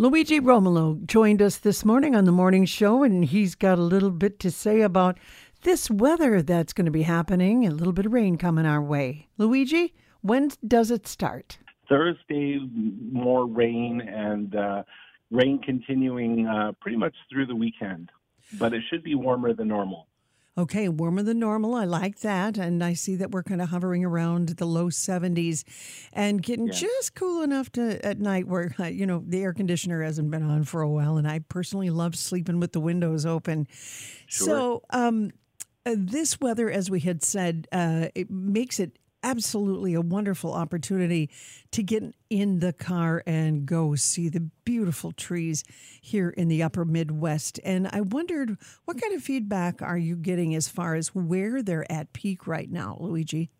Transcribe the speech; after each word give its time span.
Luigi 0.00 0.40
Romolo 0.40 0.98
joined 1.04 1.42
us 1.42 1.58
this 1.58 1.84
morning 1.84 2.16
on 2.16 2.24
the 2.24 2.32
morning 2.32 2.64
show, 2.64 3.02
and 3.02 3.22
he's 3.22 3.54
got 3.54 3.78
a 3.78 3.82
little 3.82 4.10
bit 4.10 4.38
to 4.38 4.50
say 4.50 4.80
about 4.80 5.18
this 5.60 5.90
weather 5.90 6.40
that's 6.40 6.72
going 6.72 6.86
to 6.86 6.90
be 6.90 7.02
happening, 7.02 7.66
a 7.66 7.70
little 7.70 7.92
bit 7.92 8.06
of 8.06 8.12
rain 8.14 8.38
coming 8.38 8.64
our 8.64 8.80
way. 8.80 9.28
Luigi, 9.36 9.92
when 10.22 10.52
does 10.66 10.90
it 10.90 11.06
start? 11.06 11.58
Thursday, 11.86 12.60
more 13.12 13.44
rain 13.44 14.00
and 14.00 14.56
uh, 14.56 14.84
rain 15.30 15.60
continuing 15.62 16.46
uh, 16.46 16.72
pretty 16.80 16.96
much 16.96 17.14
through 17.30 17.44
the 17.44 17.54
weekend, 17.54 18.10
but 18.58 18.72
it 18.72 18.80
should 18.88 19.02
be 19.02 19.14
warmer 19.14 19.52
than 19.52 19.68
normal. 19.68 20.06
Okay, 20.58 20.88
warmer 20.88 21.22
than 21.22 21.38
normal. 21.38 21.74
I 21.74 21.84
like 21.84 22.20
that. 22.20 22.58
And 22.58 22.82
I 22.82 22.92
see 22.92 23.16
that 23.16 23.30
we're 23.30 23.42
kind 23.42 23.62
of 23.62 23.68
hovering 23.68 24.04
around 24.04 24.48
the 24.50 24.66
low 24.66 24.86
70s 24.86 25.64
and 26.12 26.42
getting 26.42 26.66
yeah. 26.66 26.72
just 26.72 27.14
cool 27.14 27.42
enough 27.42 27.70
to 27.72 28.04
at 28.04 28.18
night 28.18 28.46
where, 28.46 28.74
you 28.90 29.06
know, 29.06 29.22
the 29.26 29.42
air 29.42 29.54
conditioner 29.54 30.02
hasn't 30.02 30.30
been 30.30 30.42
on 30.42 30.64
for 30.64 30.82
a 30.82 30.90
while. 30.90 31.16
And 31.16 31.26
I 31.26 31.38
personally 31.48 31.90
love 31.90 32.16
sleeping 32.16 32.60
with 32.60 32.72
the 32.72 32.80
windows 32.80 33.24
open. 33.24 33.68
Sure. 34.26 34.46
So, 34.46 34.82
um, 34.90 35.30
uh, 35.86 35.94
this 35.96 36.38
weather, 36.40 36.70
as 36.70 36.90
we 36.90 37.00
had 37.00 37.22
said, 37.24 37.66
uh, 37.72 38.08
it 38.14 38.30
makes 38.30 38.78
it 38.78 38.98
absolutely 39.22 39.94
a 39.94 40.00
wonderful 40.00 40.52
opportunity 40.52 41.30
to 41.72 41.82
get 41.82 42.02
in 42.28 42.60
the 42.60 42.72
car 42.72 43.22
and 43.26 43.66
go 43.66 43.94
see 43.94 44.28
the 44.28 44.48
beautiful 44.64 45.12
trees 45.12 45.64
here 46.00 46.30
in 46.30 46.48
the 46.48 46.62
upper 46.62 46.84
Midwest. 46.84 47.60
And 47.64 47.88
I 47.88 48.00
wondered 48.00 48.56
what 48.84 49.00
kind 49.00 49.14
of 49.14 49.22
feedback 49.22 49.82
are 49.82 49.98
you 49.98 50.16
getting 50.16 50.54
as 50.54 50.68
far 50.68 50.94
as 50.94 51.14
where 51.14 51.62
they're 51.62 51.90
at 51.90 52.12
peak 52.12 52.46
right 52.46 52.70
now, 52.70 52.96
Luigi? 53.00 53.50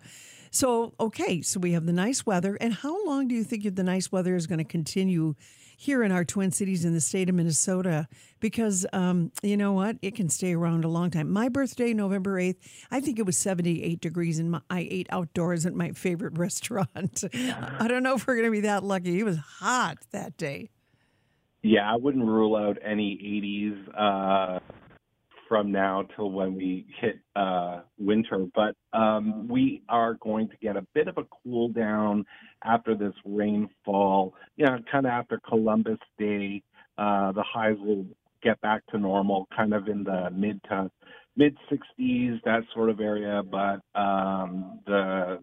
So, 0.50 0.94
okay, 0.98 1.42
so 1.42 1.60
we 1.60 1.72
have 1.72 1.86
the 1.86 1.92
nice 1.92 2.24
weather. 2.24 2.56
And 2.60 2.72
how 2.72 3.04
long 3.06 3.28
do 3.28 3.34
you 3.34 3.44
think 3.44 3.74
the 3.74 3.82
nice 3.82 4.10
weather 4.10 4.34
is 4.34 4.46
going 4.46 4.58
to 4.58 4.64
continue 4.64 5.34
here 5.80 6.02
in 6.02 6.10
our 6.10 6.24
Twin 6.24 6.50
Cities 6.50 6.84
in 6.84 6.92
the 6.92 7.00
state 7.00 7.28
of 7.28 7.36
Minnesota? 7.36 8.08
Because 8.40 8.84
um, 8.92 9.30
you 9.42 9.56
know 9.56 9.72
what? 9.72 9.96
It 10.02 10.16
can 10.16 10.28
stay 10.28 10.54
around 10.54 10.84
a 10.84 10.88
long 10.88 11.10
time. 11.10 11.30
My 11.30 11.48
birthday, 11.48 11.94
November 11.94 12.40
8th, 12.40 12.56
I 12.90 13.00
think 13.00 13.20
it 13.20 13.22
was 13.24 13.36
78 13.36 14.00
degrees, 14.00 14.40
and 14.40 14.60
I 14.68 14.88
ate 14.90 15.06
outdoors 15.10 15.64
at 15.66 15.74
my 15.74 15.92
favorite 15.92 16.36
restaurant. 16.36 17.22
I 17.32 17.86
don't 17.86 18.02
know 18.02 18.16
if 18.16 18.26
we're 18.26 18.34
going 18.34 18.46
to 18.46 18.50
be 18.50 18.60
that 18.62 18.82
lucky. 18.82 19.20
It 19.20 19.24
was 19.24 19.38
hot 19.38 19.98
that 20.10 20.36
day. 20.36 20.70
Yeah, 21.62 21.90
I 21.90 21.96
wouldn't 21.96 22.24
rule 22.24 22.56
out 22.56 22.78
any 22.84 23.16
80s. 23.16 23.96
Uh 23.96 24.60
from 25.48 25.72
now 25.72 26.06
till 26.14 26.30
when 26.30 26.54
we 26.54 26.86
hit 27.00 27.18
uh, 27.34 27.80
winter. 27.98 28.46
But 28.54 28.76
um, 28.92 29.48
we 29.48 29.82
are 29.88 30.14
going 30.14 30.48
to 30.48 30.56
get 30.58 30.76
a 30.76 30.86
bit 30.94 31.08
of 31.08 31.18
a 31.18 31.24
cool 31.42 31.68
down 31.68 32.26
after 32.64 32.94
this 32.94 33.14
rainfall. 33.24 34.34
You 34.56 34.66
know, 34.66 34.78
kind 34.90 35.06
of 35.06 35.10
after 35.12 35.40
Columbus 35.48 35.98
Day, 36.18 36.62
uh, 36.98 37.32
the 37.32 37.42
highs 37.42 37.76
will 37.78 38.06
get 38.42 38.60
back 38.60 38.86
to 38.88 38.98
normal, 38.98 39.48
kind 39.56 39.72
of 39.72 39.88
in 39.88 40.04
the 40.04 40.30
mid 40.30 40.60
to 40.64 40.90
mid 41.36 41.56
60s, 41.70 42.42
that 42.44 42.62
sort 42.74 42.90
of 42.90 43.00
area. 43.00 43.42
But 43.42 43.80
um, 43.98 44.80
the 44.86 45.42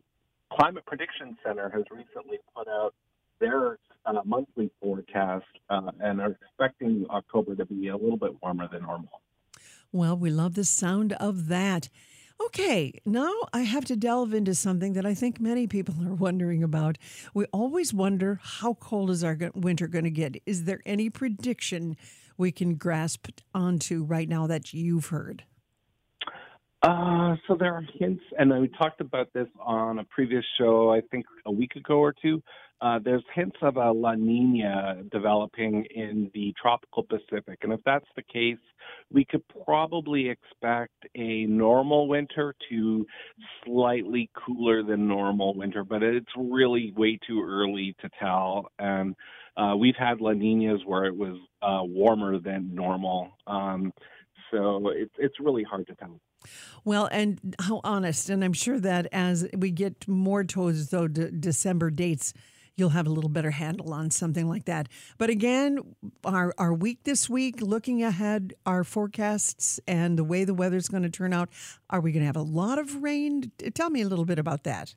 Climate 0.54 0.86
Prediction 0.86 1.38
Center 1.46 1.70
has 1.70 1.84
recently 1.92 2.38
put 2.56 2.68
out 2.68 2.94
their 3.40 3.80
uh, 4.06 4.22
monthly 4.24 4.70
forecast 4.82 5.46
uh, 5.70 5.92
and 6.00 6.22
are 6.22 6.38
expecting 6.42 7.06
October 7.10 7.56
to 7.56 7.66
be 7.66 7.88
a 7.90 7.98
little 7.98 8.18
bit 8.18 8.32
warmer 8.42 8.68
than 8.72 8.84
normal. 8.84 9.22
Well, 9.96 10.18
we 10.18 10.30
love 10.30 10.56
the 10.56 10.66
sound 10.66 11.14
of 11.14 11.48
that. 11.48 11.88
Okay, 12.48 13.00
now 13.06 13.34
I 13.54 13.62
have 13.62 13.86
to 13.86 13.96
delve 13.96 14.34
into 14.34 14.54
something 14.54 14.92
that 14.92 15.06
I 15.06 15.14
think 15.14 15.40
many 15.40 15.68
people 15.68 15.96
are 16.06 16.14
wondering 16.14 16.66
about. 16.66 16.98
We 17.34 17.46
always 17.54 17.94
wonder 17.94 18.42
how 18.44 18.74
cold 18.74 19.10
is 19.10 19.24
our 19.24 19.38
winter 19.56 19.88
going 19.88 20.04
to 20.04 20.12
get? 20.12 20.36
Is 20.46 20.66
there 20.66 20.82
any 20.86 21.10
prediction 21.10 21.96
we 22.38 22.52
can 22.52 22.76
grasp 22.76 23.30
onto 23.54 24.04
right 24.04 24.28
now 24.28 24.48
that 24.48 24.74
you've 24.74 25.06
heard? 25.06 25.46
Uh, 27.36 27.38
so 27.48 27.56
there 27.60 27.74
are 27.74 27.84
hints, 28.00 28.24
and 28.38 28.50
we 28.62 28.68
talked 28.70 29.02
about 29.02 29.28
this 29.34 29.48
on 29.60 30.00
a 30.00 30.04
previous 30.06 30.44
show, 30.58 30.94
I 30.94 31.02
think 31.12 31.26
a 31.46 31.52
week 31.52 31.76
ago 31.76 31.96
or 31.96 32.14
two. 32.22 32.42
Uh, 32.82 33.00
there's 33.04 33.24
hints 33.34 33.56
of 33.62 33.78
a 33.78 33.92
La 33.92 34.16
Nina 34.16 35.02
developing 35.12 35.86
in 35.96 36.30
the 36.34 36.54
tropical 36.62 37.04
Pacific. 37.04 37.60
And 37.62 37.72
if 37.72 37.80
that's 37.86 38.06
the 38.16 38.22
case, 38.22 38.58
we 39.12 39.26
could 39.26 39.44
probably 39.66 40.30
expect 40.30 40.94
a 41.16 41.46
normal 41.46 42.08
winter 42.08 42.54
to 42.70 43.06
slightly 43.66 44.30
cooler 44.34 44.84
than 44.84 45.08
normal 45.08 45.56
winter, 45.56 45.84
but 45.84 46.04
it's 46.04 46.28
really 46.38 46.94
way 46.96 47.18
too 47.26 47.44
early 47.48 47.96
to 48.02 48.10
tell. 48.20 48.68
And 48.78 49.16
uh, 49.58 49.76
we've 49.78 49.96
had 49.98 50.20
La 50.20 50.34
Ninas 50.34 50.82
where 50.86 51.06
it 51.06 51.16
was 51.16 51.38
uh, 51.62 51.84
warmer 51.84 52.40
than 52.40 52.76
normal. 52.76 53.32
Um, 53.48 53.94
so 54.56 54.90
it's 54.90 55.14
it's 55.18 55.40
really 55.40 55.64
hard 55.64 55.88
to 55.88 55.96
tell. 55.96 56.20
Well, 56.84 57.08
and 57.12 57.56
how 57.60 57.82
honest, 57.84 58.30
and 58.30 58.44
I'm 58.44 58.54
sure 58.54 58.80
that 58.80 59.08
as 59.12 59.48
we 59.58 59.72
get 59.72 60.08
more 60.08 60.44
towards 60.44 60.90
those 60.90 61.10
December 61.10 61.90
dates, 61.90 62.34
you'll 62.76 62.90
have 62.90 63.08
a 63.08 63.10
little 63.10 63.30
better 63.30 63.52
handle 63.52 63.94
on 63.94 64.12
something 64.12 64.48
like 64.48 64.66
that. 64.66 64.88
But 65.18 65.30
again, 65.30 65.80
our, 66.24 66.54
our 66.58 66.74
week 66.74 67.04
this 67.04 67.30
week, 67.30 67.62
looking 67.62 68.04
ahead, 68.04 68.54
our 68.66 68.84
forecasts 68.84 69.80
and 69.88 70.20
the 70.20 70.24
way 70.24 70.44
the 70.44 70.54
weather's 70.54 70.88
going 70.88 71.04
to 71.04 71.10
turn 71.10 71.34
out, 71.34 71.50
are 71.90 72.02
we 72.02 72.12
going 72.12 72.22
to 72.22 72.28
have 72.28 72.36
a 72.36 72.42
lot 72.42 72.78
of 72.78 73.02
rain? 73.02 73.52
Tell 73.74 73.90
me 73.90 74.02
a 74.02 74.08
little 74.08 74.26
bit 74.26 74.40
about 74.40 74.64
that. 74.64 74.96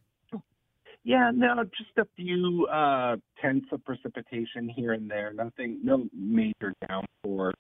Yeah, 1.05 1.31
no, 1.33 1.65
just 1.65 1.97
a 1.97 2.07
few 2.17 2.67
uh, 2.67 3.17
tenths 3.41 3.69
of 3.73 3.83
precipitation 3.85 4.69
here 4.69 4.93
and 4.93 5.11
there. 5.11 5.33
Nothing, 5.33 5.79
no 5.83 6.07
major 6.13 6.75
downpours. 6.87 7.55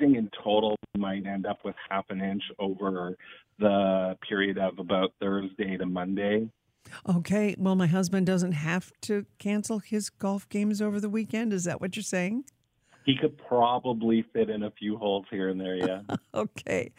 Think 0.00 0.16
in 0.16 0.30
total 0.42 0.76
we 0.94 1.00
might 1.00 1.26
end 1.26 1.44
up 1.46 1.58
with 1.62 1.74
half 1.90 2.06
an 2.08 2.22
inch 2.22 2.42
over 2.58 3.16
the 3.58 4.16
period 4.26 4.56
of 4.56 4.78
about 4.78 5.12
Thursday 5.20 5.76
to 5.76 5.84
Monday. 5.84 6.48
Okay. 7.06 7.54
Well, 7.58 7.76
my 7.76 7.86
husband 7.86 8.26
doesn't 8.26 8.52
have 8.52 8.92
to 9.02 9.26
cancel 9.38 9.78
his 9.78 10.08
golf 10.08 10.48
games 10.48 10.80
over 10.80 10.98
the 11.00 11.10
weekend. 11.10 11.52
Is 11.52 11.64
that 11.64 11.82
what 11.82 11.96
you're 11.96 12.02
saying? 12.02 12.44
He 13.04 13.16
could 13.16 13.36
probably 13.38 14.24
fit 14.32 14.50
in 14.50 14.62
a 14.62 14.70
few 14.70 14.96
holes 14.96 15.24
here 15.30 15.48
and 15.48 15.60
there, 15.60 15.74
yeah. 15.74 16.00
okay. 16.34 16.92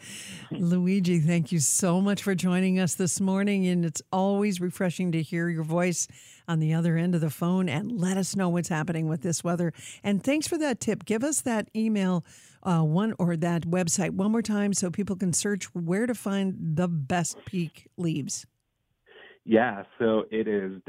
Luigi, 0.50 1.20
thank 1.20 1.52
you 1.52 1.60
so 1.60 2.00
much 2.00 2.22
for 2.22 2.34
joining 2.34 2.78
us 2.78 2.94
this 2.94 3.20
morning. 3.20 3.66
And 3.66 3.84
it's 3.84 4.02
always 4.12 4.60
refreshing 4.60 5.12
to 5.12 5.22
hear 5.22 5.48
your 5.48 5.62
voice 5.62 6.08
on 6.48 6.58
the 6.58 6.74
other 6.74 6.96
end 6.96 7.14
of 7.14 7.20
the 7.20 7.30
phone 7.30 7.68
and 7.68 7.92
let 7.92 8.16
us 8.16 8.34
know 8.34 8.48
what's 8.48 8.68
happening 8.68 9.08
with 9.08 9.22
this 9.22 9.44
weather. 9.44 9.72
And 10.02 10.22
thanks 10.24 10.48
for 10.48 10.58
that 10.58 10.80
tip. 10.80 11.04
Give 11.04 11.22
us 11.22 11.40
that 11.42 11.68
email 11.74 12.24
uh, 12.64 12.82
one 12.82 13.14
or 13.18 13.36
that 13.36 13.62
website 13.62 14.10
one 14.10 14.32
more 14.32 14.42
time 14.42 14.72
so 14.72 14.90
people 14.90 15.16
can 15.16 15.32
search 15.32 15.66
where 15.74 16.06
to 16.06 16.14
find 16.14 16.56
the 16.58 16.88
best 16.88 17.38
peak 17.44 17.86
leaves. 17.96 18.46
Yeah, 19.44 19.82
so 19.98 20.24
it 20.30 20.46
is 20.46 20.80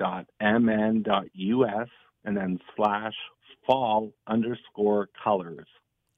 www.dnr.state.mn.us 0.00 1.88
and 2.24 2.36
then 2.36 2.58
slash 2.76 3.14
fall 3.66 4.12
underscore 4.26 5.08
colors. 5.22 5.66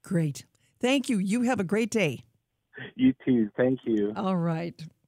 Great. 0.02 0.44
Thank 0.80 1.08
you. 1.08 1.18
You 1.18 1.42
have 1.42 1.60
a 1.60 1.64
great 1.64 1.90
day. 1.90 2.20
You 2.94 3.14
too. 3.24 3.50
Thank 3.56 3.80
you. 3.84 4.12
All 4.16 4.36
right. 4.36 4.80